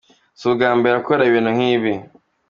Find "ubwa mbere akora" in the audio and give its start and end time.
0.49-1.21